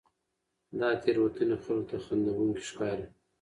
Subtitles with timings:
[0.79, 3.05] دا تېروتنې خلکو ته خندوونکې ښکاري.